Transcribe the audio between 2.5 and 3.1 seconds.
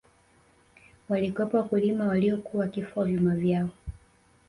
wakifua